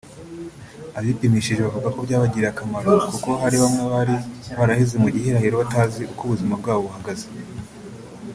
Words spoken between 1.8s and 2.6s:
ko byabagiriye